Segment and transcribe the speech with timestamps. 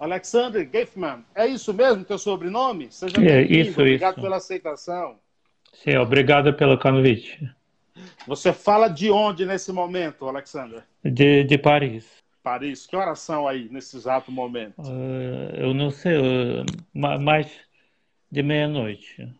[0.00, 2.90] Alexander Gaffman, é isso mesmo teu sobrenome?
[2.90, 4.22] Seja é, isso, Obrigado isso.
[4.22, 5.18] pela aceitação.
[5.74, 7.38] Sim, obrigado pelo convite.
[8.26, 10.82] Você fala de onde nesse momento, Alexander?
[11.04, 12.08] De, de Paris.
[12.42, 12.86] Paris.
[12.86, 14.80] Que oração aí, nesse exato momento?
[14.80, 16.64] Uh, eu não sei, uh,
[16.94, 17.50] mais
[18.32, 19.30] de meia-noite.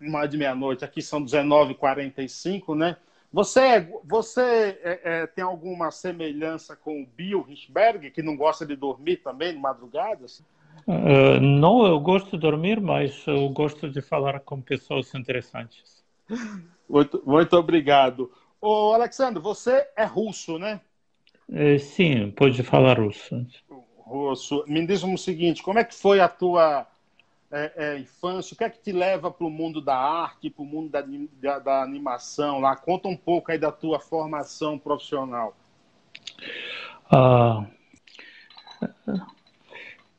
[0.00, 0.84] Mais de meia-noite.
[0.84, 2.96] Aqui são 19h45, né?
[3.32, 4.40] Você, você
[4.82, 9.52] é, é, tem alguma semelhança com o Bill Richberg, que não gosta de dormir também
[9.52, 10.42] de madrugadas?
[10.86, 16.02] Uh, não, eu gosto de dormir, mas eu gosto de falar com pessoas interessantes.
[16.88, 18.32] Muito, muito obrigado.
[18.60, 20.80] Ô, Alexandre, você é russo, né?
[21.52, 23.46] É, sim, pode falar russo.
[23.98, 24.64] Russo.
[24.66, 26.86] Me diz o seguinte, como é que foi a tua
[27.50, 28.54] é, é, infância?
[28.54, 31.04] O que é que te leva para o mundo da arte, para o mundo da,
[31.40, 32.76] da, da, animação lá?
[32.76, 35.56] Conta um pouco aí da tua formação profissional.
[37.10, 37.64] Ah,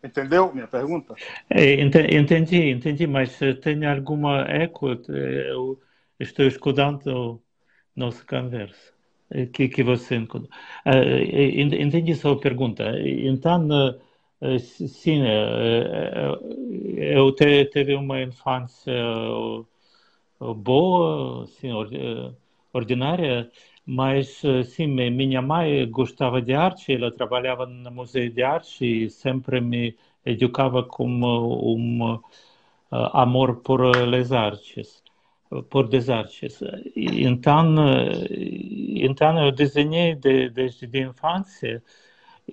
[0.03, 1.13] Entendeu minha pergunta?
[1.49, 4.87] É, entendi, entendi, mas tem alguma eco?
[5.09, 5.79] Eu
[6.19, 7.41] estou escutando
[7.95, 8.93] nossa conversa.
[9.53, 10.49] Que, que você encontrou.
[11.79, 12.83] Entendi sua pergunta.
[12.99, 13.67] Então,
[14.59, 15.21] sim,
[16.97, 18.93] eu tive uma infância
[20.39, 21.69] boa, assim,
[22.73, 23.51] ordinária,
[23.85, 29.59] mas, sim, minha mãe gostava de arte, ela trabalhava no Museu de Arte e sempre
[29.61, 32.21] me educava com um uh,
[32.91, 33.81] amor por
[34.15, 35.03] as artes,
[35.69, 36.59] por as artes.
[36.95, 37.75] Então,
[38.29, 41.83] então eu desenhei de, desde a infância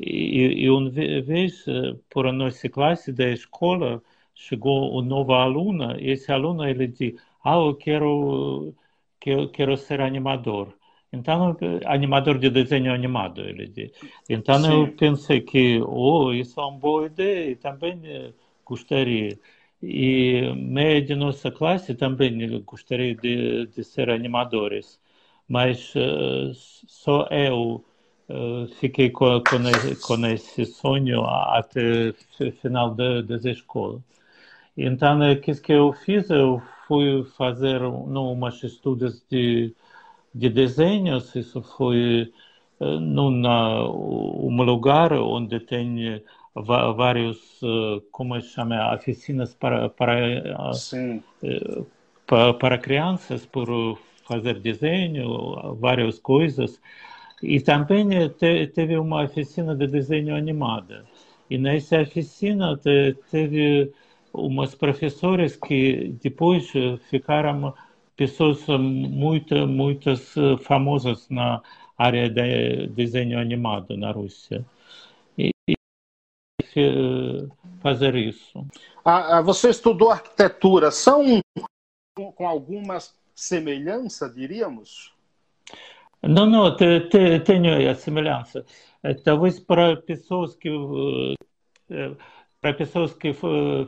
[0.01, 1.65] e, e uma vez,
[2.11, 4.03] por a nossa classe da escola,
[4.35, 8.75] chegou um novo aluno e esse aluno ele disse, ah, eu quero,
[9.21, 10.75] quero, quero ser animador.
[11.13, 13.93] Então, animador de desenho animado, ele diz.
[14.29, 14.73] Então, Sim.
[14.73, 18.33] eu pensei que, oh, isso é uma boa ideia, e também eh,
[18.65, 19.39] gostaria.
[19.83, 25.01] E meia de nossa classe também gostaria de, de ser animadores,
[25.49, 27.85] mas uh, só eu uh,
[28.81, 29.59] fiquei com, com,
[30.07, 32.13] com, esse sonho até
[32.61, 34.01] final da, das escolas.
[34.77, 36.29] Então, o que eu fiz?
[36.31, 39.75] Eu fui fazer não, umas estudos de
[40.37, 42.31] de desenhos, isso foi
[42.79, 46.23] uh, numa, um lugar onde tem
[46.55, 50.63] vários, uh, como se chama, oficinas para, para,
[52.27, 53.99] para, para crianças, por
[54.29, 56.81] fazer desenho, várias coisas.
[57.43, 61.05] E também te, teve uma oficina de desenho animada.
[61.51, 63.93] E nessa oficina te, teve
[64.33, 66.71] umas professoras que depois
[67.11, 67.75] ficaram
[68.17, 71.63] pessoas muito, muitas famosas na
[71.97, 74.65] área de desenho animado na Rússia.
[75.39, 75.53] E,
[77.81, 78.67] fazer isso.
[79.05, 80.91] Ah, você estudou arquitetura.
[80.91, 81.41] São
[82.15, 85.15] com algumas semelhanças, diríamos?
[86.29, 88.65] Não, não, te, te, tenho a semelhança.
[89.25, 90.69] Talvez para pessoas que
[92.61, 93.33] para pessoas que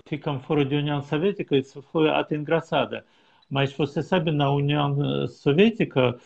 [0.08, 3.02] ficam fora da União Soviética isso foi até engraçado
[3.50, 6.18] mas você sabe, na União Soviética,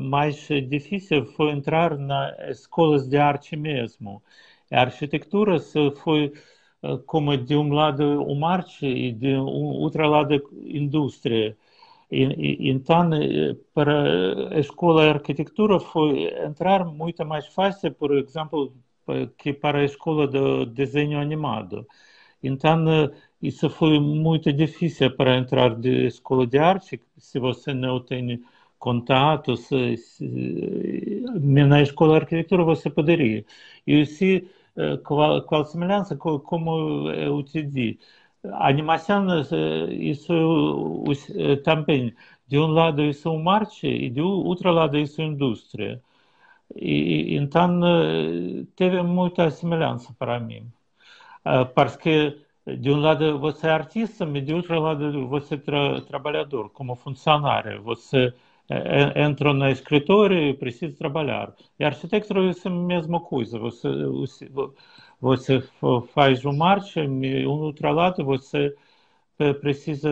[0.00, 4.20] mais difícil foi entrar nas escolas de arte mesmo.
[4.72, 5.56] A arquitetura
[6.02, 6.32] foi
[7.06, 10.34] como de um lado uma arte e de outro lado
[10.64, 11.56] indústria.
[12.12, 13.10] Então,
[13.72, 18.74] para a escola de arquitetura foi entrar muito mais fácil, por exemplo,
[19.38, 21.86] que para a escola de desenho animado.
[22.42, 22.84] Então,
[23.42, 28.42] isso foi muito difícil para entrar de escola de arte, se você não tem
[28.78, 29.96] contatos, se,
[31.68, 33.44] na escola de arquitetura você poderia.
[33.86, 37.98] E se, eh, qual, qual semelhança, como eu te disse,
[38.44, 40.32] animação, eh, isso
[41.36, 42.14] eh, também,
[42.46, 46.02] de um lado isso é uma arte e do outro lado isso é indústria.
[46.76, 47.80] E, então,
[48.76, 50.72] teve muita semelhança para mim.
[51.74, 52.38] Porque
[52.78, 56.94] de um lado você é artista, mas de outro lado você é tra trabalhador, como
[56.94, 57.82] funcionário.
[57.82, 58.32] Você
[59.16, 61.54] entra no escritório e precisa trabalhar.
[61.78, 63.58] E arquitetura é a mesma coisa.
[63.58, 63.88] Você,
[65.20, 65.62] você
[66.14, 68.74] faz uma e um outro lado você
[69.60, 70.10] precisa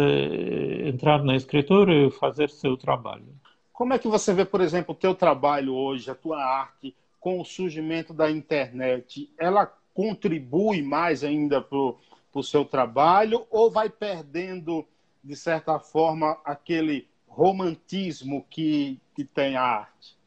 [0.87, 3.27] entrar no escritório e fazer seu trabalho.
[3.73, 7.41] Como é que você vê, por exemplo, o teu trabalho hoje, a tua arte, com
[7.41, 9.33] o surgimento da internet?
[9.39, 14.85] Ela contribui mais ainda para o seu trabalho ou vai perdendo,
[15.23, 20.18] de certa forma, aquele romantismo que, que tem a arte?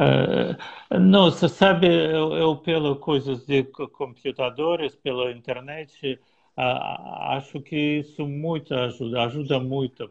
[0.00, 6.20] Uh, não, você sabe, eu, eu pelo coisas de computadores, pela internet,
[6.56, 10.08] acho que isso muito ajuda, ajuda muito.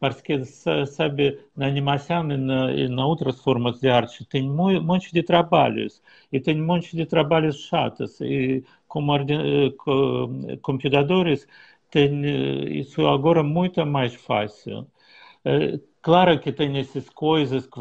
[0.00, 5.12] Porque, sabe, na animação e na, e na outras formas de arte tem um monte
[5.12, 6.02] de trabalhos,
[6.32, 9.12] e tem um monte de trabalhos chatos, e como
[10.62, 11.46] computadores
[11.90, 12.24] tem
[12.80, 14.86] isso agora muito mais fácil.
[16.04, 17.80] Eh, claro que tem essas coisas que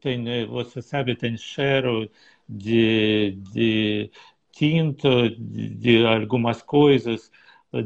[0.00, 2.10] tem, você sabe, tem cheiro
[2.48, 4.10] de, de
[4.52, 7.30] tinta, de, de algumas coisas,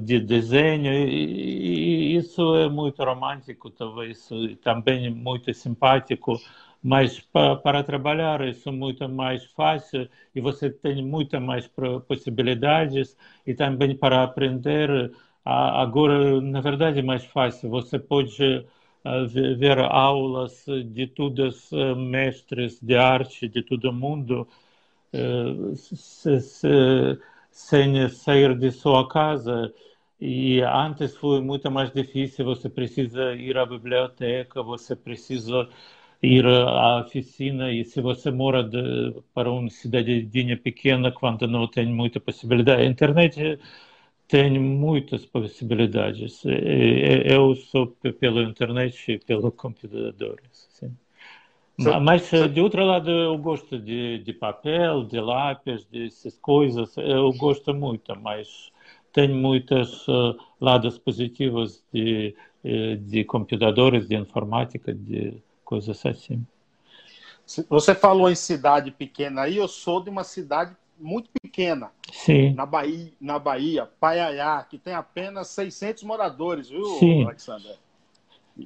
[0.05, 4.29] de desenho, e, isso é muito romântico, talvez,
[4.63, 6.41] também muito simpático,
[6.83, 11.69] mas para, para trabalhar isso é muito mais fácil e você tem muitas mais
[12.07, 15.13] possibilidades e também para aprender
[15.45, 17.71] agora na verdade é mais fácil.
[17.71, 18.65] Você pode
[19.29, 24.47] ver aulas de todos os mestres de arte de todo mundo
[25.13, 26.69] eh, se, se,
[27.51, 29.73] sem sair de sua casa.
[30.21, 35.69] E antes foi muito mais difícil, você precisa ir à biblioteca, você precisa
[36.23, 41.87] ir à oficina, e se você mora de, para uma cidadinha pequena, quando não tem
[41.87, 43.59] muita possibilidade, a internet
[44.33, 46.43] tem muitas possibilidades.
[47.27, 47.89] Eu sou
[48.19, 50.41] pela internet e pelo computador.
[50.51, 50.97] Sim.
[52.01, 56.97] Mas, de outro lado, eu gosto de, de papel, de lápis, dessas coisas.
[56.97, 58.73] Eu gosto muito, mas
[59.13, 62.35] tem muitos uh, lados positivos de,
[62.65, 66.47] eh, de computadores, de informática, de coisas assim.
[67.69, 71.91] Você falou em cidade pequena aí, eu sou de uma cidade muito pequena.
[72.13, 72.55] Sim.
[72.55, 77.25] Na Bahia, na Bahia, Paiaiá, que tem apenas 600 moradores, viu, Sim.
[77.25, 77.73] Alexandre?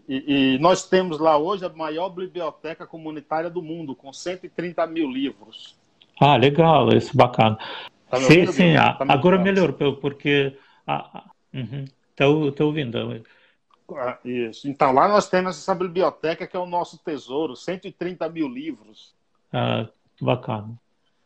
[0.08, 5.08] E, e, nós temos lá hoje a maior biblioteca comunitária do mundo, com 130 mil
[5.08, 5.76] livros.
[6.20, 7.56] Ah, legal, isso bacana.
[8.10, 10.56] Tá sim, ouvindo, sim, tá agora melhor, porque.
[10.86, 11.24] Ah,
[11.54, 11.84] uhum,
[12.60, 13.24] ouvindo.
[13.92, 14.68] Ah, isso.
[14.68, 19.14] Então, lá nós temos essa biblioteca que é o nosso tesouro, 130 mil livros.
[19.52, 19.88] Ah,
[20.20, 20.76] bacana.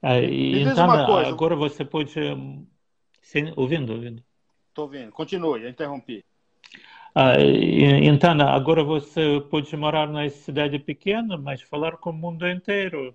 [0.02, 2.12] E, então, agora você pode.
[3.20, 4.22] Sim, ouvindo, ouvindo.
[4.68, 5.12] Estou ouvindo.
[5.12, 6.24] Continue, eu interrompi.
[7.14, 13.14] Ah, então, agora você pode morar na cidade pequena, mas falar com o mundo inteiro,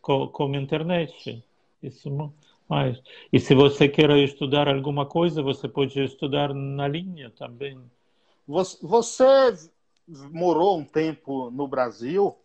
[0.00, 1.44] com, com a internet.
[1.82, 2.32] Isso
[2.68, 3.02] mais.
[3.32, 7.78] E se você quer estudar alguma coisa, você pode estudar na linha também.
[8.46, 9.24] Você
[10.30, 12.36] morou um tempo no Brasil,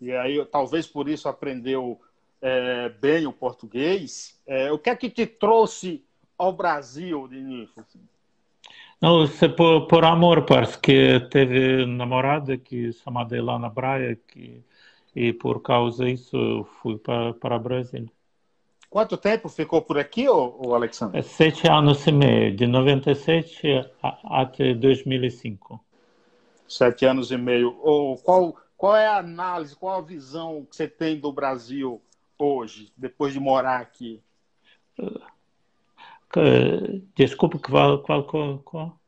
[0.00, 2.00] e aí talvez por isso aprendeu
[2.40, 4.40] é, bem o português.
[4.46, 6.02] É, o que é que te trouxe
[6.38, 7.84] ao Brasil de início?
[9.00, 9.26] Não,
[9.56, 14.62] por, por amor, porque teve namorada que chamada Ilana Braia que,
[15.14, 18.10] e por causa disso fui para, para Brasil.
[18.90, 21.20] Quanto tempo ficou por aqui, o Alexandre?
[21.20, 23.68] É sete anos e meio, de 97
[24.02, 25.82] a, até 2005.
[26.68, 27.78] Sete anos e meio.
[27.80, 32.02] Ou qual, qual é a análise, qual a visão que você tem do Brasil
[32.44, 34.22] hoje, depois de morar aqui?
[37.14, 39.00] Desculpe, qual, qual, qual, qual?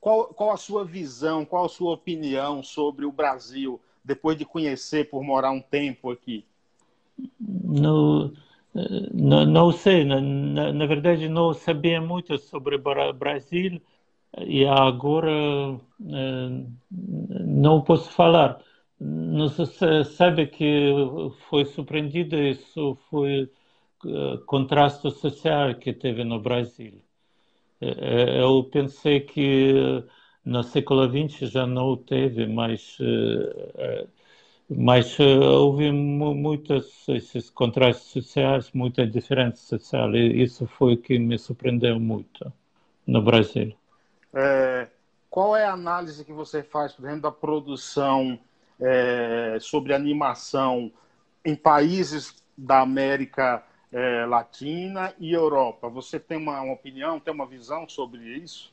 [0.00, 5.22] Qual a sua visão, qual a sua opinião sobre o Brasil, depois de conhecer, por
[5.22, 6.44] morar um tempo aqui?
[7.40, 8.32] Não,
[9.12, 13.80] não, não sei, na, na, na verdade não sabia muito sobre o Brasil
[14.38, 18.60] e agora eh, não posso falar.
[19.06, 19.50] Não
[20.04, 20.90] sabe que
[21.50, 23.50] foi surpreendido, isso foi
[24.46, 27.02] contraste social que teve no Brasil.
[27.82, 29.74] É, é, eu pensei que
[30.42, 32.96] no século XX já não teve, mas,
[34.70, 41.38] mas houve muitos esses contrastes sociais, muita diferença social, e isso foi o que me
[41.38, 42.50] surpreendeu muito
[43.06, 43.76] no Brasil.
[44.32, 44.88] É,
[45.28, 48.38] qual é a análise que você faz, por exemplo, da produção
[48.80, 50.90] é, sobre animação
[51.44, 55.88] em países da América é, Latina e Europa.
[55.88, 58.72] Você tem uma, uma, opinião, tem uma visão sobre isso?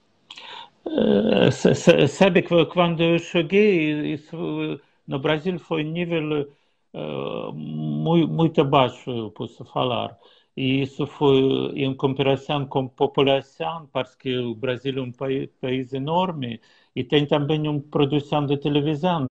[0.86, 1.52] Uh,
[2.08, 6.50] sabe que quando eu cheguei, isso no Brasil foi nível
[6.94, 10.18] uh, muito, muito abaixo, posso falar.
[10.58, 15.94] E isso foi em comparação com a população, porque o Brasil é um país, país
[15.94, 16.60] enorme
[16.96, 19.28] e tem também uma produção de televisão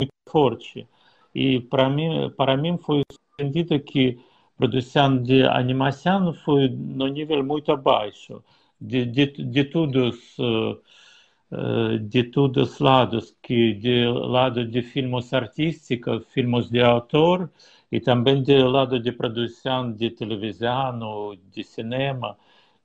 [0.00, 0.86] muito forte.
[1.34, 4.18] E para mim, para mim foi surpreendido que
[4.56, 8.42] produção de animação foi no nível muito abaixo
[8.80, 16.24] de, de, de todos uh, de todos os lados, que de lado de filmes artísticos,
[16.32, 17.50] filmes de autor,
[17.90, 22.36] e também do lado de produção de televisão, de cinema.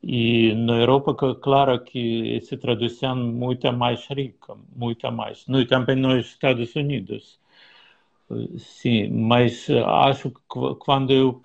[0.08, 5.44] E na Europa, claro que essa tradução é muito mais rica, muito mais.
[5.48, 7.40] E também nos Estados Unidos.
[8.60, 11.42] Sim, mas acho que quando eu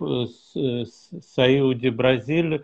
[1.22, 2.62] saí de Brasil,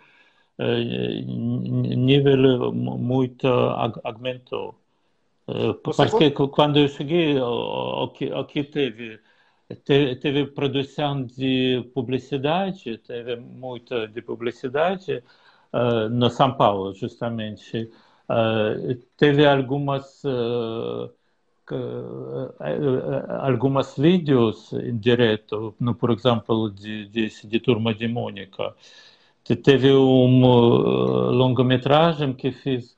[1.97, 4.75] nível muito aumentou.
[5.83, 7.37] Porque quando eu cheguei,
[8.39, 9.19] aqui teve
[9.85, 15.23] teve produção de publicidade, teve muita de publicidade
[15.77, 17.91] uh, no São Paulo, justamente.
[18.29, 21.13] Uh, teve algumas uh,
[23.41, 28.75] algumas vídeos em direto, no, por exemplo, de, de, de Turma de Mônica.
[29.65, 30.49] Teve uma
[31.31, 32.97] longa-metragem que fiz,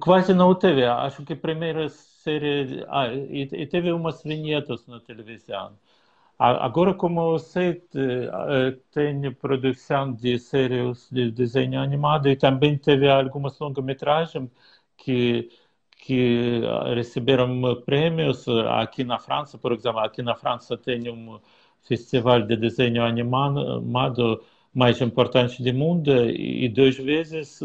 [0.00, 2.84] quase não teve, acho que primeiras série.
[2.88, 5.72] Ah, e, e, teve umas vinhetas na televisão.
[6.42, 13.58] Agora, como sei, eh, tem produção de séries de desenho animado e também teve algumas
[13.58, 14.48] longa-metragens
[14.96, 15.50] que
[16.02, 16.62] que
[16.94, 21.38] receberam prêmios aqui na França, por exemplo, aqui na França tem um
[21.82, 23.82] festival de desenho animado
[24.74, 27.60] mais importante do mundo e duas vezes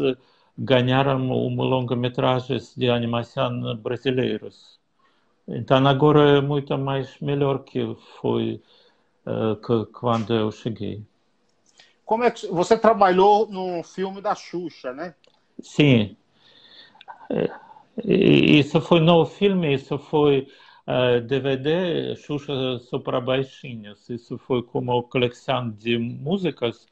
[0.58, 4.78] ganharam uma longa-metragem de animação brasileiros.
[5.48, 8.60] Então agora é muito mais melhor que foi
[9.26, 11.02] uh, que, quando eu cheguei.
[12.04, 15.14] Como é que você trabalhou no filme da Xuxa, né?
[15.60, 16.16] Sim.
[17.30, 17.50] É,
[18.04, 20.46] isso foi no filme, isso foi
[20.86, 24.08] uh, DVD Xuxa só para baixinhos.
[24.08, 26.86] Isso foi como coleção de músicas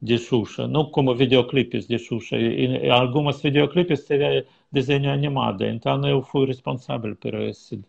[0.00, 2.36] de Xuxa, não como videoclipes de Xuxa.
[2.36, 7.82] E, e algumas videoclipes teve desenho animado, então eu fui responsável por esse.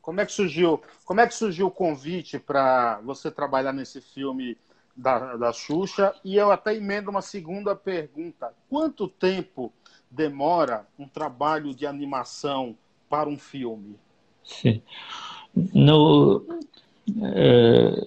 [0.00, 0.80] Como é que surgiu?
[1.04, 4.56] Como é que surgiu o convite para você trabalhar nesse filme
[4.96, 6.14] da, da Xuxa?
[6.24, 9.72] E eu até emendo uma segunda pergunta: quanto tempo
[10.10, 12.76] demora um trabalho de animação
[13.08, 13.96] para um filme?
[14.44, 14.82] Sim.
[15.74, 16.44] No,
[17.22, 18.06] é,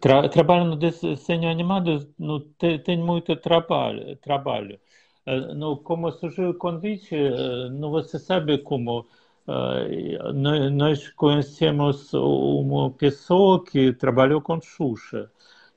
[0.00, 4.14] Tra trabalho no desenho animado no, tem, tem muito trabalho.
[4.16, 4.78] trabalho.
[5.26, 9.06] Uh, no, como surgiu o convite, uh, no, você sabe como
[9.46, 10.32] uh,
[10.72, 15.30] nós conhecemos uma pessoa que trabalhou com Xuxa.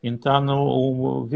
[0.03, 1.27] Então, o,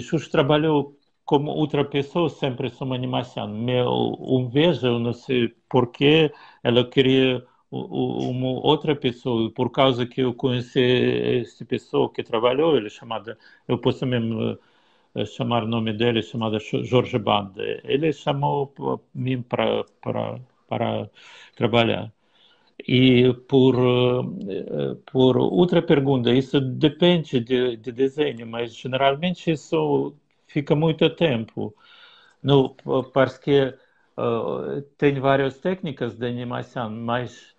[0.00, 3.48] Xuxa trabalhou como outra pessoa sempre uma animação.
[3.48, 3.88] Meu,
[4.20, 11.40] um vejo, não sei porquê, ela queria uma outra pessoa, por causa que eu conheci
[11.40, 13.38] essa pessoa que trabalhou, ele é chamada,
[13.68, 14.58] eu posso mesmo
[15.14, 17.52] eh, chamar o nome dele, chamada Jorge Band.
[17.84, 18.72] Ele chamou
[19.14, 21.10] mim para para para
[21.56, 22.12] trabalhar.
[22.88, 30.14] E por eh, por outra pergunta, isso depende de, de desenho, mas geralmente isso
[30.46, 31.74] fica muito tempo.
[32.42, 32.74] No,
[33.12, 33.74] parece que
[34.18, 37.54] uh, tem várias técnicas de animação, mas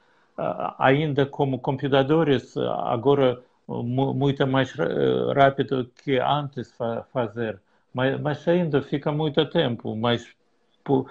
[0.79, 4.71] ainda como computadores, agora muito mais
[5.35, 6.73] rápido que antes
[7.11, 7.59] fazer,
[7.93, 10.27] mas, mas ainda fica muito tempo, mas
[10.83, 11.09] por,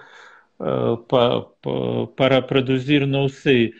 [0.59, 3.73] uh, pa, pa, para produzir não sei.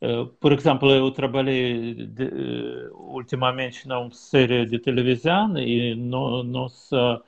[0.00, 7.22] Uh, por exemplo, eu trabalhei de, uh, ultimamente numa série de televisão e no, nossa,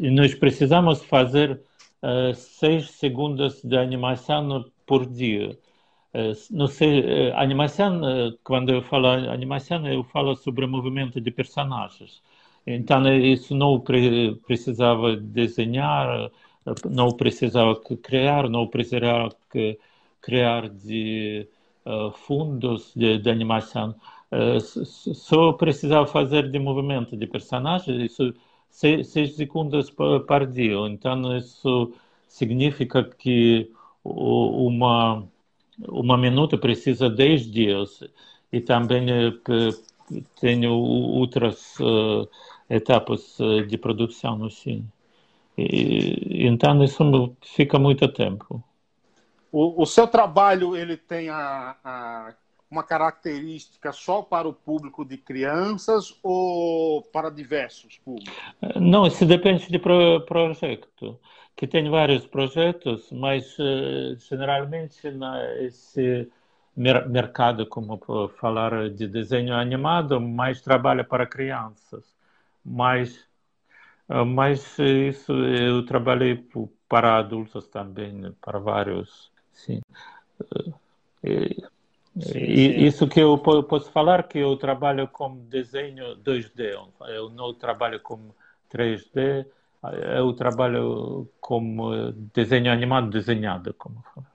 [0.00, 1.60] e nós precisamos fazer
[2.34, 5.58] seis segundos de animação por dia.
[6.14, 11.30] Eh, não sei, eh, animação, eh, quando eu falo animação, eu falo sobre movimento de
[11.30, 12.22] personagens.
[12.66, 13.78] Então, isso não
[14.46, 16.30] precisava desenhar,
[16.90, 19.30] não precisava criar, não precisava
[20.20, 21.48] criar de
[22.26, 23.94] fundos de, de animação.
[24.60, 28.34] Só precisava fazer de movimento de personagens, isso
[28.70, 30.76] seis, segundos por dia.
[30.88, 31.92] Então, isso
[32.28, 33.70] significa que
[34.04, 35.26] uma
[35.88, 38.02] uma minuta precisa 10 dias
[38.52, 39.32] e também eh,
[40.40, 42.28] tenho outras uh,
[42.70, 44.86] etapas uh, de produção assim.
[45.56, 48.62] E, então isso fica muito tempo.
[49.50, 52.34] O, o seu trabalho ele tem a, a,
[52.70, 58.34] uma característica só para o público de crianças ou para diversos públicos?
[58.74, 61.18] Não, isso depende de pro, projeto
[61.56, 66.30] que tem vários projetos, mas uh, generalmente nesse
[66.76, 67.98] mer mercado, como
[68.38, 72.04] falar de desenho animado, mais trabalha para crianças.
[72.62, 73.25] Mas,
[74.08, 76.44] mas isso eu trabalhei
[76.88, 79.30] para adultos também, para vários.
[79.52, 79.80] Sim.
[81.24, 81.62] E,
[82.18, 82.38] sim, sim.
[82.44, 88.30] Isso que eu posso falar que eu trabalho com desenho 2D, eu não trabalho com
[88.72, 89.46] 3D,
[90.16, 94.30] eu trabalho com desenho animado desenhado, como falar.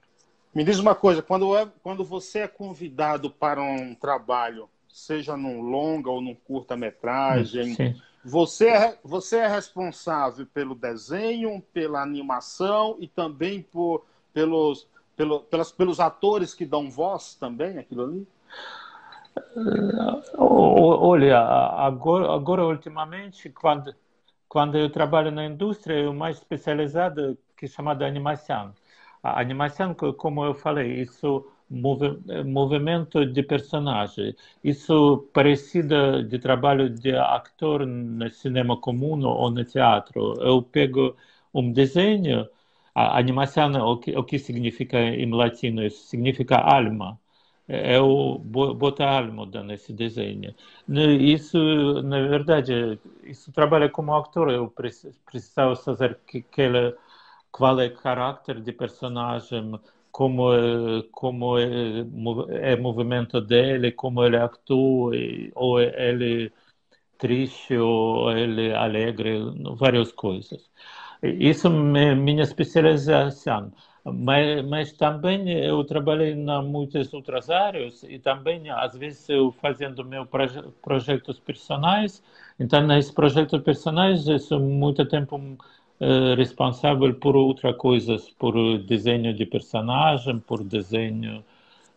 [0.54, 5.62] Me diz uma coisa, quando, é, quando você é convidado para um trabalho, seja num
[5.62, 7.74] longa ou num curta-metragem,
[8.24, 15.72] você é, você é responsável pelo desenho, pela animação e também por, pelos, pelo, pelas,
[15.72, 18.28] pelos atores que dão voz também, aquilo ali?
[20.36, 23.94] Olha, agora, agora ultimamente, quando,
[24.48, 28.74] quando eu trabalho na indústria, eu mais especializado que é chamada animação.
[29.22, 34.34] A animação, como eu falei, isso movimento de personagem.
[34.62, 40.34] Isso parecido de trabalho de ator no cinema comum ou no teatro.
[40.40, 41.16] Eu pego
[41.54, 42.48] um desenho,
[42.94, 45.82] a animação, o que, que significa em latino?
[45.84, 47.18] Isso significa alma.
[47.68, 50.54] Eu boto alma nesse desenho.
[51.20, 51.58] Isso,
[52.02, 54.50] na verdade, isso trabalha como ator.
[54.50, 56.94] Eu precisava fazer aquele
[57.50, 59.78] qual é o caráter de personagem,
[60.12, 60.50] como
[61.12, 62.00] como é,
[62.72, 65.12] é o movimento dele, como ele atua,
[65.54, 66.52] ou ele
[67.18, 69.40] triste ou ele alegre,
[69.76, 70.70] várias coisas.
[71.22, 73.72] Isso é minha especialização.
[74.04, 80.04] Mas, mas também eu trabalhei em muitas outras áreas e também, às vezes, eu fazendo
[80.04, 82.22] meus proje projetos personais.
[82.58, 85.56] Então, nesses projetos personais, sou muito tempo eh,
[86.36, 91.44] responsável por outras coisas, por desenho de personagem, por desenho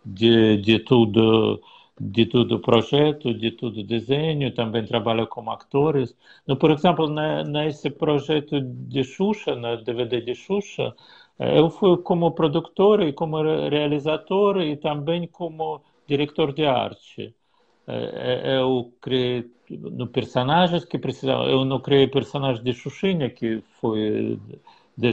[0.05, 1.62] de, de tudo
[2.00, 6.15] de todo projeto, de todo desenho, também trabalho como atores.
[6.59, 7.07] Por exemplo,
[7.45, 10.93] nesse projeto de Xuxa, na DVD de Xuxa,
[11.39, 17.33] eh, eu fui como produtor e como realizador e também como diretor de arte.
[17.88, 21.48] Eh, eu criei no personagens que precisavam.
[21.48, 24.39] Eu não criei personagem de Xuxinha, que foi,
[24.98, 25.12] de,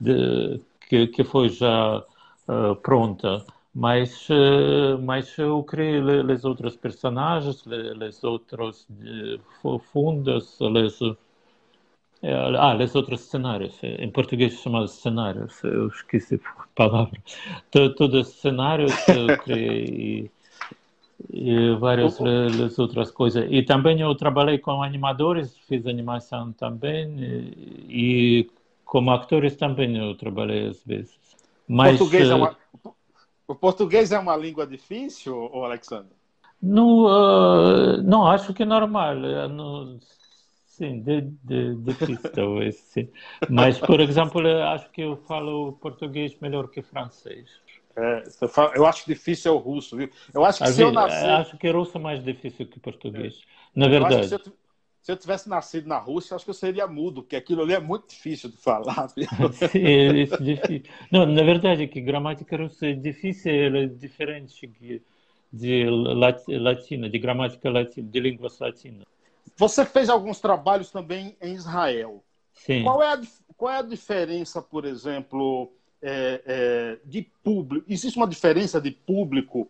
[0.00, 1.98] de, que, que foi já
[2.48, 8.86] uh, pronta, mas, uh, mas eu criei os outros personagens, os outros
[9.92, 10.98] fundos, les,
[12.22, 13.78] ah, os outros cenários.
[13.82, 17.18] Em português chamado cenários, eu esqueci a palavra.
[17.70, 20.30] Todos os cenários eu criei
[21.28, 23.46] e várias oh, outras coisas.
[23.50, 28.50] E também eu trabalhei com animadores, fiz animação também, e, e
[28.84, 31.18] como atores também eu trabalhei às vezes.
[31.68, 32.56] Mas, português é uma,
[33.46, 36.12] o português é uma língua difícil, ou Alexandre?
[36.62, 39.16] No, uh, não, acho que é normal.
[39.48, 39.98] No,
[40.66, 43.08] sim, de, de, difícil talvez, sim.
[43.48, 47.48] Mas, por exemplo, acho que eu falo português melhor que francês.
[48.00, 48.24] É,
[48.74, 50.08] eu acho difícil é o russo, viu?
[50.32, 51.28] Eu acho que se eu nascer...
[51.28, 53.42] Acho que russo é mais difícil que português,
[53.76, 53.78] é.
[53.78, 54.28] na verdade.
[54.28, 54.40] Se eu,
[55.02, 57.80] se eu, tivesse nascido na Rússia, acho que eu seria mudo, porque aquilo ali é
[57.80, 59.08] muito difícil de falar.
[59.70, 60.82] Sim, é, é difícil.
[61.10, 65.02] Não, na verdade, que gramática russa é difícil, ela é diferente de,
[65.52, 65.84] de
[66.48, 69.04] latina, de gramática latina, de línguas latinas.
[69.56, 72.24] Você fez alguns trabalhos também em Israel.
[72.54, 72.82] Sim.
[72.82, 73.20] Qual é a,
[73.56, 75.70] qual é a diferença, por exemplo
[76.02, 77.84] é, é, de público.
[77.88, 79.68] Existe uma diferença de público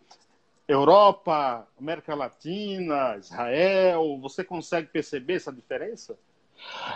[0.67, 4.17] Europa, América Latina, Israel?
[4.21, 6.17] Você consegue perceber essa diferença?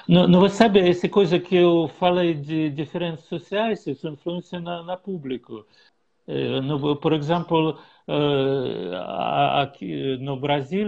[0.07, 4.95] Não, não sabe, essa coisa que eu falei de diferenças sociais, isso influencia na, na
[4.95, 5.65] público.
[6.27, 8.95] É, no, por exemplo, uh,
[9.61, 10.87] aqui no Brasil,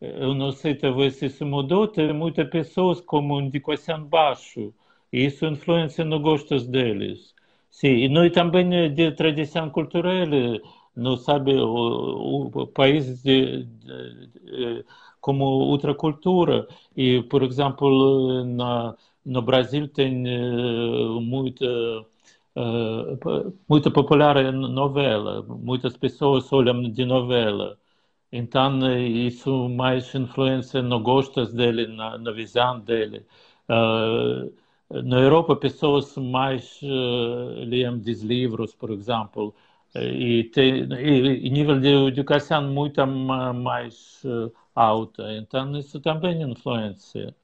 [0.00, 4.72] eu não sei, talvez isso mudou, tem muitas pessoas com indicação baixo,
[5.12, 7.31] e isso influencia no gostos deles.
[7.72, 10.12] Sim, e também de tradição cultural,
[10.94, 14.84] não sabe o, o país de, de, de,
[15.20, 16.68] como outra cultura.
[16.96, 20.10] E por exemplo na no Brasil tem
[21.20, 21.64] muita
[23.68, 25.42] muito popular novela.
[25.42, 27.78] Muitas pessoas olham de novela.
[28.32, 33.26] Então isso mais influencia no gostos dele na, na visão dele.
[33.68, 34.52] Uh,
[35.04, 39.54] na Europa, pessoas mais uh, leem livros, por exemplo,
[39.94, 45.32] e tem e, e nível de educação muito mais uh, alta.
[45.34, 47.34] Então, isso também influencia.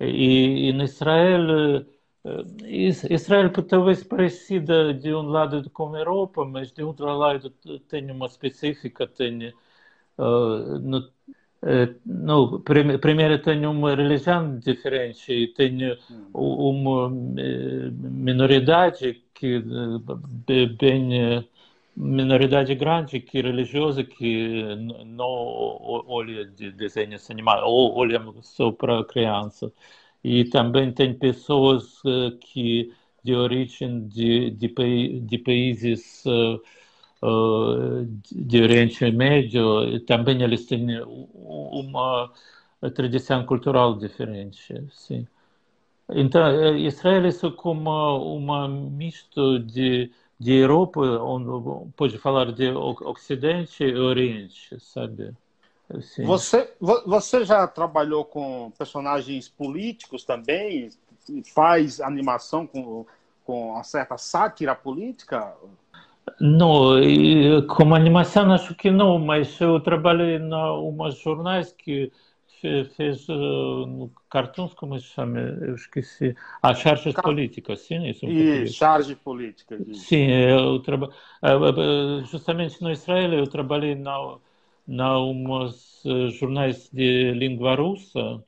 [0.00, 1.86] E, e no Israel,
[3.10, 7.50] Israel talvez parecida de um lado com a Europa, mas de outro lado
[7.88, 9.48] tem uma específica, tem
[10.18, 10.78] uh,
[12.06, 16.30] não, primeiro tenho uma religião diferente, tenho hum.
[16.32, 19.62] uma minoridade que
[20.78, 21.44] bem
[21.96, 24.62] minoridade grande que religiosa que
[25.04, 25.26] não
[26.06, 29.72] olha de desenhos animados ou olha só para criança
[30.22, 32.00] e também tem pessoas
[32.40, 32.92] que
[33.24, 36.60] de origem de, de, de países uh,
[37.20, 42.32] de Oriente Médio, também eles têm uma
[42.94, 45.26] tradição cultural diferente, sim.
[46.10, 47.90] Então, Israel é como
[48.36, 55.34] uma misto de, de Europa, onde pode falar de Ocidente e Oriente, sabe?
[56.00, 56.24] Sim.
[56.24, 60.90] Você, você já trabalhou com personagens políticos também?
[61.52, 63.04] Faz animação com
[63.48, 65.56] com uma certa sátira política?
[66.40, 66.94] Não,
[67.68, 72.10] como animação acho que não, mas eu trabalhei em umas jornais que
[72.96, 75.38] fez uh, no cartoons, como se chama?
[75.38, 76.34] Eu esqueci.
[76.62, 77.24] Ah, charges Car...
[77.24, 78.08] políticas, sim?
[78.08, 79.80] Isso, e charge política.
[79.94, 81.14] Sim, eu trabalhei.
[81.42, 84.38] Uh, justamente no Israel, eu trabalhei na,
[84.86, 86.02] na umas
[86.38, 88.42] jornais de língua russa,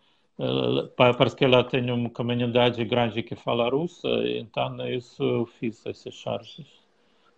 [0.96, 6.14] Parece que ela tem uma comunidade grande que fala russa, então isso eu fiz essas
[6.14, 6.66] charges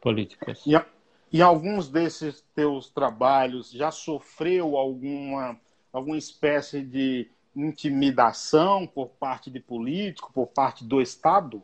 [0.03, 0.63] políticas.
[0.67, 0.73] E,
[1.33, 5.57] e alguns desses teus trabalhos já sofreu alguma,
[5.93, 11.63] alguma espécie de intimidação por parte de político, por parte do Estado?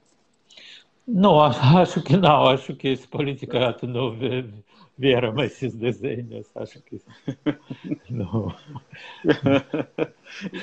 [1.07, 2.47] Não, acho que não.
[2.47, 4.17] Acho que esse politicato não
[4.97, 6.47] vieram esses desenhos.
[6.55, 7.01] Acho que
[8.09, 8.55] não.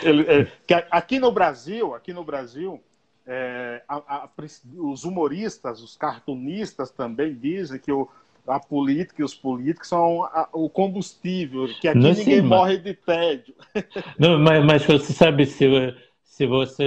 [0.04, 0.48] É,
[0.92, 2.82] aqui no Brasil, aqui no Brasil,
[3.28, 4.30] é, a, a,
[4.78, 8.08] os humoristas, os cartunistas também dizem que o,
[8.48, 12.78] a política e os políticos são a, o combustível, que aqui não, ninguém sim, morre
[12.78, 13.56] de tédio.
[14.20, 15.66] Não, mas, mas você sabe se
[16.24, 16.84] se você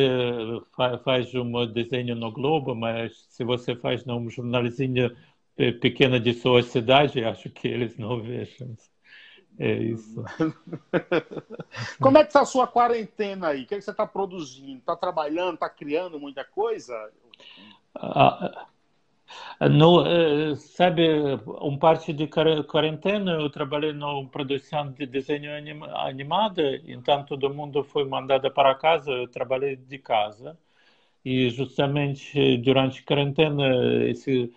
[1.02, 5.10] faz um desenho no Globo, mas se você faz num jornalzinho
[5.80, 8.76] pequena de sua cidade, acho que eles não vejam.
[9.58, 10.24] É isso.
[12.00, 13.64] Como é que está a sua quarentena aí?
[13.64, 14.78] O que, é que você está produzindo?
[14.78, 15.54] Está trabalhando?
[15.54, 16.94] Está criando muita coisa?
[17.96, 18.68] Ah,
[19.68, 21.02] no, eh, sabe,
[21.60, 25.50] um parte de quarentena eu trabalhei na produção de desenho
[25.96, 30.56] animado, então todo mundo foi mandado para casa, eu trabalhei de casa.
[31.24, 33.64] E justamente durante a quarentena
[34.08, 34.52] esse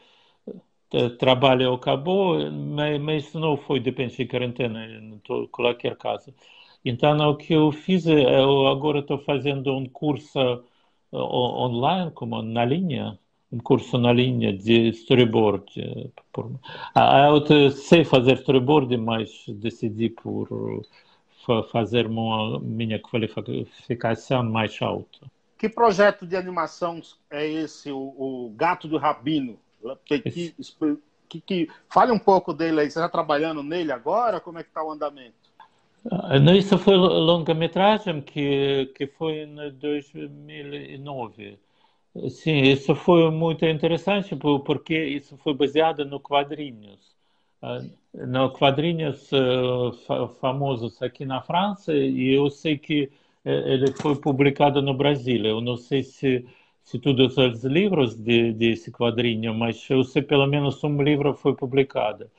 [1.19, 5.19] trabalho acabou, mas isso não foi depende de quarentena, em
[5.51, 6.33] qualquer caso.
[6.83, 12.65] Então o que eu fiz, eu agora estou fazendo um curso eh, online, como na
[12.65, 13.17] linha,
[13.51, 16.11] um curso na linha de storyboard.
[16.31, 16.51] Por...
[16.95, 20.47] Ah, eu sei fazer storyboard, mas decidi por
[21.71, 25.19] fazer uma minha qualificação mais alta.
[25.57, 29.59] Que projeto de animação é esse, o, o Gato do Rabino?
[30.05, 32.91] Que, que, que, fale um pouco dele aí.
[32.91, 34.39] Você está trabalhando nele agora?
[34.39, 35.35] Como é que está o andamento?
[36.09, 41.59] Ah, não, isso foi longa-metragem que, que foi em 2009.
[42.29, 47.15] Sim, isso foi muito interessante porque isso foi baseado no quadrinhos.
[47.61, 47.81] Ah,
[48.13, 53.11] no quadrinhos ah, famosos aqui na França e eu sei que
[53.45, 55.45] eh, ele foi publicado no Brasil.
[55.45, 56.45] Eu não sei se
[56.83, 61.55] se todos os livros de, desse quadrinho, mas eu sei pelo menos um livro foi
[61.55, 62.29] publicado.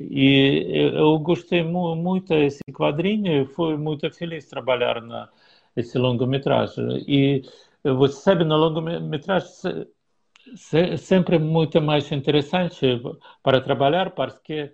[0.00, 5.28] E eu gostei muito desse quadrinho e fui muito feliz trabalhar na
[5.76, 7.04] esse longa-metragem.
[7.08, 7.42] E
[7.82, 9.86] você sabe, na longa-metragem
[10.98, 13.00] sempre muito mais interessante
[13.42, 14.72] para trabalhar, porque,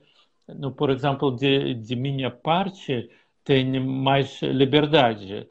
[0.49, 3.11] no, por exemplo, de, de minha parte,
[3.45, 5.47] tem mais liberdade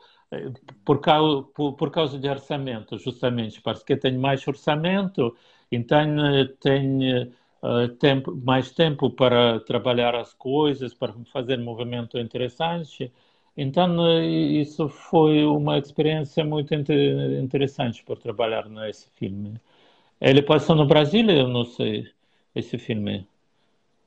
[0.85, 5.35] por causa, por, por, causa de orçamento, justamente, porque tem mais orçamento,
[5.71, 5.99] então
[6.59, 7.23] tem
[7.63, 13.11] uh, tempo, mais tempo para trabalhar as coisas, para fazer movimento interessante.
[13.55, 19.59] Então, isso foi uma experiência muito interessante por trabalhar nesse filme.
[20.21, 22.07] Ele passou no Brasil, eu não sei,
[22.55, 23.27] esse filme.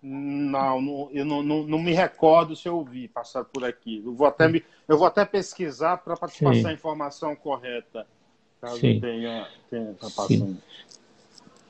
[0.02, 4.02] Não, não eu não, não, não, me recordo se eu ouvi passar por aqui.
[4.04, 8.06] Eu vou até, me, eu vou até pesquisar para passar a informação correta,
[8.60, 8.98] caso Sim.
[8.98, 10.56] tenha, tenha tá passando.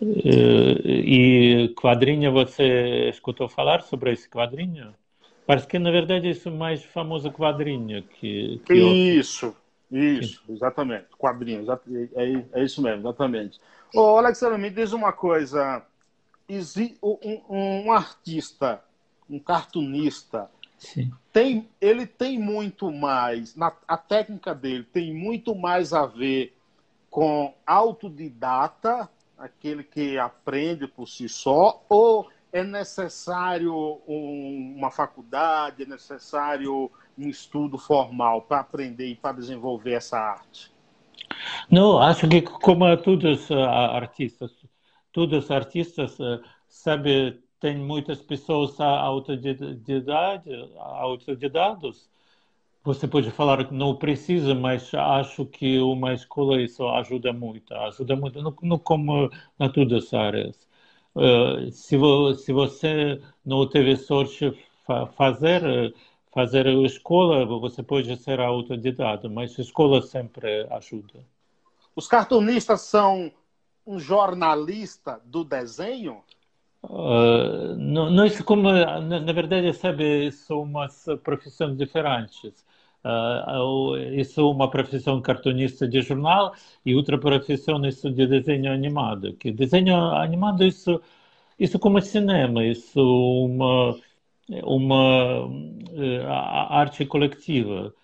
[0.01, 4.95] E quadrinho, você escutou falar sobre esse quadrinho?
[5.47, 8.63] Parece que, na verdade, é o mais famoso quadrinho que.
[8.65, 9.55] que isso,
[9.91, 10.55] isso, Sim.
[10.55, 11.07] exatamente.
[11.19, 11.67] Quadrinho,
[12.15, 13.59] é, é, isso mesmo, exatamente.
[13.93, 15.85] Ô, Alexandre, me diz uma coisa.
[17.03, 18.83] Um, um artista,
[19.29, 21.13] um cartunista, Sim.
[21.31, 26.57] Tem, ele tem muito mais, na, a técnica dele tem muito mais a ver
[27.11, 33.75] com autodidata, aquele que aprende por si só, ou é necessário
[34.09, 40.73] um, uma faculdade, é necessário um estudo formal para aprender e para desenvolver essa arte?
[41.71, 44.51] Não, acho que como todos uh, artistas,
[45.13, 50.45] todos os artistas, uh, sabe, tem muitas pessoas autodidatas,
[50.77, 52.09] autodidatos.
[52.85, 58.17] Você pode falar que não precisa, mas acho que uma escola isso ajuda muito, ajuda
[58.17, 60.69] muito, no como na todas as áreas.
[61.15, 64.53] Uh, se, vo, se você não teve sorte
[64.87, 65.93] fa fazer
[66.33, 71.21] fazer a escola, você pode ser autodidata, mas a escola sempre ajuda.
[71.95, 73.33] Os cartunistas são
[73.91, 76.23] um jornalista do desenho?
[76.83, 82.65] Uh, nós, como, na, verdade, sabe, são umas profissões diferentes.
[83.05, 89.35] Uh, eu sou uma profissão cartunista de jornal e outra profissão isso de desenho animado.
[89.35, 91.01] Que desenho animado isso
[91.59, 93.99] isso como cinema, isso uma
[94.65, 96.27] uma uh,
[96.71, 97.95] arte coletiva.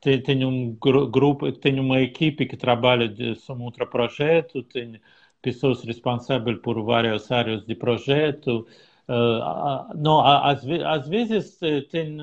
[0.00, 5.00] Tem, tem um grupo, tem uma equipe que trabalha de um outro projeto, tem
[5.42, 8.66] pessoas responsáveis por várias áreas de projeto.
[9.08, 12.16] Uh, não, às, às vezes eh, tem,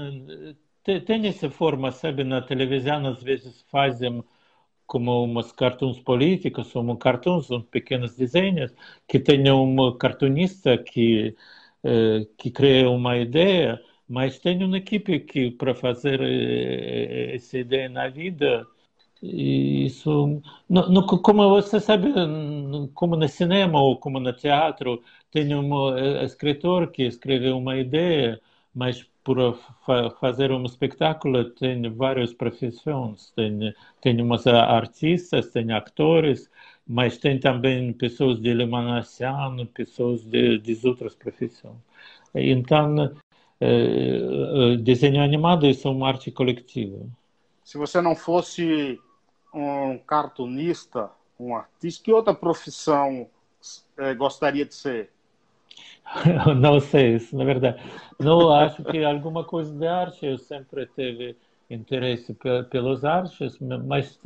[0.83, 4.23] tem, tem essa forma, sabe, na televisão às vezes fazem
[4.87, 8.73] como umas cartoons políticos, como cartoons, uns pequenos desenhos,
[9.07, 11.35] que tem um cartunista que
[11.83, 17.89] eh, que cria uma ideia, mas tem uma equipe que para fazer eh, essa ideia
[17.89, 18.67] na vida
[19.21, 22.07] isso no, no, como você sabe
[22.93, 28.39] como no cinema ou como no teatro tem um eh, escritor que escreve uma ideia
[28.73, 29.53] mas para
[30.19, 36.49] fazer um espetáculo tem várias profissões tem tem umas artistas tem atores
[36.89, 41.77] mas tem também pessoas de iluminação, pessoas de, de outras profissões.
[42.33, 43.15] Então,
[43.61, 47.05] é, desenho animado é uma arte coletiva.
[47.63, 48.99] Se você não fosse
[49.53, 51.09] um cartunista,
[51.39, 53.27] um artista, que outra profissão
[53.97, 55.09] é, gostaria de ser?
[56.57, 57.81] não sei, isso, na verdade.
[58.19, 61.35] Não acho que alguma coisa de arte, eu sempre tive
[61.69, 62.35] interesse
[62.69, 64.19] pelas artes, mas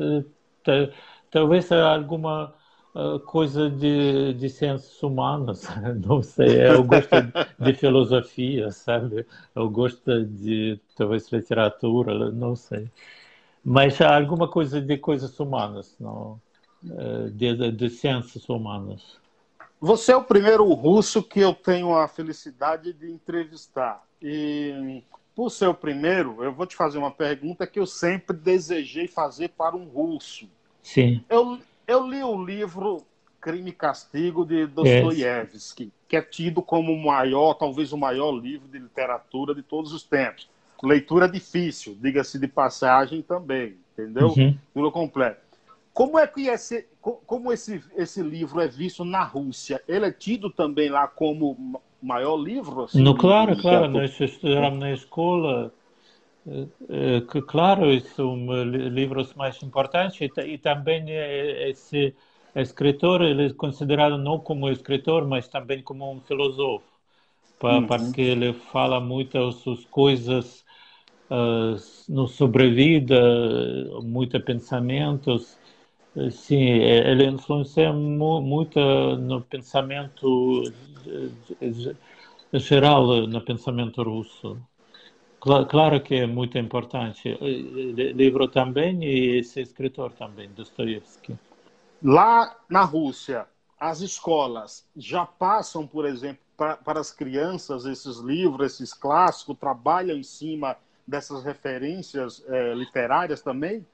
[1.29, 2.53] talvez alguma
[2.95, 5.67] uh, coisa de, de ciências humanas,
[6.05, 7.15] não sei, eu gosto
[7.59, 9.25] de filosofia, sabe?
[9.53, 12.89] Eu gosto de talvez literatura, não sei.
[13.63, 16.41] Mas alguma coisa de coisas humanas, não?
[16.83, 19.17] Uh, de, de, de ciências humanas.
[19.79, 24.03] Você é o primeiro russo que eu tenho a felicidade de entrevistar.
[24.21, 25.01] E
[25.35, 29.49] por ser o primeiro, eu vou te fazer uma pergunta que eu sempre desejei fazer
[29.49, 30.47] para um russo.
[30.81, 31.23] Sim.
[31.29, 33.05] Eu, eu li o livro
[33.41, 38.67] Crime e Castigo de Dostoiévski, que é tido como o maior, talvez o maior livro
[38.67, 40.49] de literatura de todos os tempos.
[40.83, 44.33] Leitura difícil, diga-se de passagem também, entendeu?
[44.37, 44.57] Uhum.
[44.73, 45.41] Tudo completo.
[45.93, 49.81] Como é que esse, como esse, esse livro é visto na Rússia?
[49.87, 52.83] Ele é tido também lá como maior livro?
[52.83, 53.87] Assim, no, claro, claro.
[53.87, 55.71] Nós estudamos na escola
[57.31, 62.13] que, claro, são livros mais importantes e, e também esse
[62.55, 66.85] escritor ele é considerado não como escritor, mas também como um filósofo,
[67.63, 67.87] uhum.
[67.87, 70.62] porque ele fala muitas coisas
[71.29, 71.75] uh,
[72.09, 73.15] no sobrevida,
[74.03, 75.57] muitos pensamentos.
[76.31, 78.79] Sim, ele influencia muito
[79.17, 80.63] no pensamento
[82.53, 84.57] geral, no pensamento russo.
[85.39, 87.35] Claro que é muito importante.
[87.41, 91.35] Livro também e esse escritor também, Dostoiévski.
[92.01, 93.47] Lá na Rússia,
[93.79, 100.15] as escolas já passam, por exemplo, para, para as crianças esses livros, esses clássicos, trabalham
[100.15, 103.85] em cima dessas referências é, literárias também?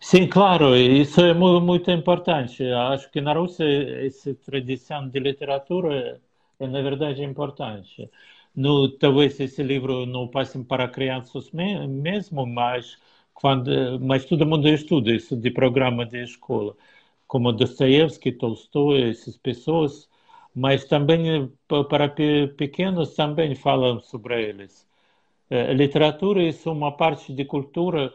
[0.00, 2.62] Sim, claro, isso é muito importante.
[2.72, 3.64] Acho que na Rússia
[4.06, 6.20] essa tradição de literatura
[6.60, 8.08] é, na verdade, importante
[8.54, 12.96] no, talvez esse livro não passe para crianças mesmo, mas
[13.32, 16.76] quando, mas todo mundo estuda isso de programa de escola,
[17.26, 20.08] como Dostoiévski, Tolstói, essas pessoas,
[20.54, 21.50] mas também
[21.90, 22.08] para
[22.56, 24.86] pequenos também falam sobre eles.
[25.50, 28.12] É, literatura é uma parte de cultura,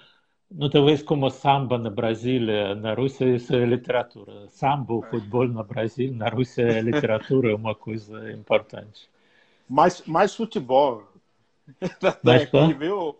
[0.51, 4.49] não talvez como samba na Brasília, na Rússia isso é literatura.
[4.49, 9.09] Samba, futebol no Brasil, na Rússia é literatura, é uma coisa importante
[9.69, 11.07] mais, mais futebol.
[12.23, 13.15] Mas, aqui, viu?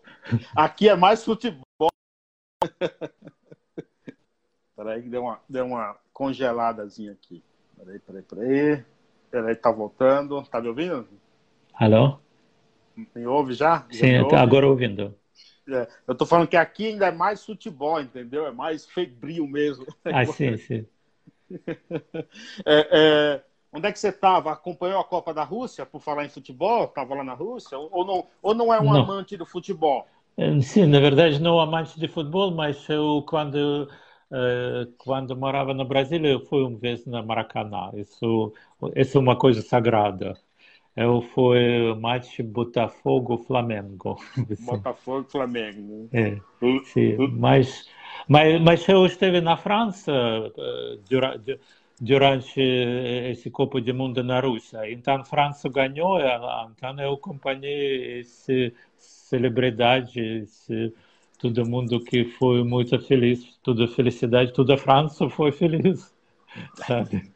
[0.56, 1.62] aqui é mais futebol.
[4.76, 7.42] Peraí, que deu uma, deu uma congeladazinha aqui.
[7.76, 8.84] Peraí, peraí, peraí.
[9.30, 10.42] Peraí, tá voltando.
[10.44, 11.06] Tá me ouvindo?
[11.74, 12.18] Alô?
[13.14, 13.86] Me ouve já?
[13.90, 14.36] Sim, já ouve?
[14.36, 15.14] agora ouvindo.
[15.68, 18.46] É, eu tô falando que aqui ainda é mais futebol, entendeu?
[18.46, 19.86] É mais febril mesmo.
[20.12, 20.86] Ah, sim, sim.
[22.66, 24.52] É, é, onde é que você estava?
[24.52, 26.84] Acompanhou a Copa da Rússia, por falar em futebol?
[26.84, 27.76] Estava lá na Rússia?
[27.78, 29.02] Ou não, ou não é um não.
[29.02, 30.06] amante do futebol?
[30.36, 33.88] É, sim, na verdade não amante de futebol, mas eu quando
[34.30, 37.90] uh, quando morava no Brasil eu fui uma vez na Maracanã.
[37.94, 38.52] Isso,
[38.96, 40.34] isso é uma coisa sagrada.
[40.96, 44.18] Eu fui match Botafogo-Flamengo.
[44.60, 46.08] Botafogo-Flamengo.
[46.12, 46.36] É,
[46.84, 47.88] sim, mas,
[48.28, 51.60] mas, mas eu estive na França eh, durante,
[52.00, 54.90] durante esse Copa do Mundo na Rússia.
[54.90, 60.92] Então a França ganhou, então eu acompanhei esse celebridade, esse,
[61.38, 66.12] todo mundo que foi muito feliz, toda felicidade, toda a França foi feliz,
[66.74, 67.30] sabe?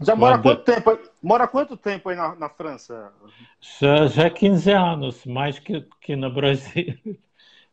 [0.00, 0.42] Já mora Quando...
[0.42, 1.09] quanto tempo?
[1.22, 3.12] Mora quanto tempo aí na, na França?
[3.60, 6.98] Já, já 15 anos, mais que, que no Brasil.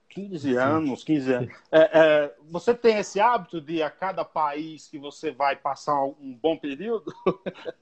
[0.09, 1.53] 15 anos, 15 anos.
[1.71, 6.37] É, é, você tem esse hábito de a cada país que você vai passar um
[6.41, 7.13] bom período?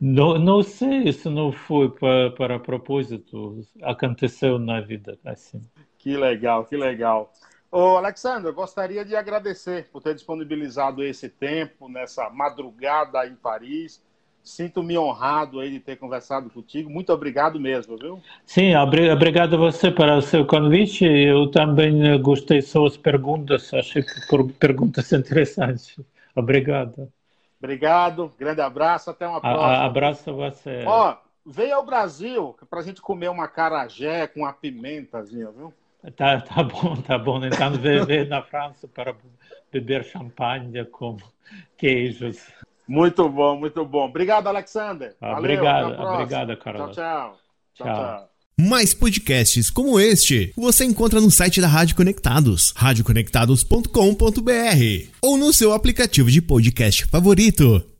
[0.00, 5.64] Não, não sei, isso não foi para, para propósito, aconteceu na vida assim.
[5.96, 7.32] Que legal, que legal.
[7.70, 14.04] Ô, Alexandre, eu gostaria de agradecer por ter disponibilizado esse tempo nessa madrugada em Paris.
[14.44, 16.90] Sinto-me honrado aí de ter conversado contigo.
[16.90, 18.20] Muito obrigado mesmo, viu?
[18.44, 21.04] Sim, obrigado a você pelo seu convite.
[21.04, 23.72] Eu também gostei das suas perguntas.
[23.72, 25.98] Achei que perguntas interessantes.
[26.36, 27.10] Obrigado.
[27.58, 28.30] Obrigado.
[28.38, 29.08] Grande abraço.
[29.08, 29.66] Até uma próxima.
[29.66, 30.84] A, abraço a você.
[30.86, 35.72] Ó, venha ao Brasil para a gente comer uma carajé com uma pimentazinha, viu?
[36.16, 37.42] Tá, tá bom, tá bom.
[37.42, 39.16] Então, viver na França para
[39.72, 41.16] beber champanhe com
[41.78, 42.46] queijos.
[42.86, 44.06] Muito bom, muito bom.
[44.06, 45.14] Obrigado, Alexander.
[45.20, 46.90] Valeu, obrigado, obrigado, Carol.
[46.90, 47.38] Tchau, tchau.
[47.74, 48.28] Tchau, tchau.
[48.56, 55.72] Mais podcasts como este você encontra no site da Rádio Conectados, radioconectados.com.br ou no seu
[55.72, 57.93] aplicativo de podcast favorito.